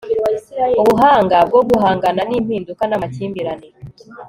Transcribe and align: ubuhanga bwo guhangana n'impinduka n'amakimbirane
ubuhanga 0.81 1.37
bwo 1.47 1.61
guhangana 1.69 2.21
n'impinduka 2.29 2.83
n'amakimbirane 2.87 3.67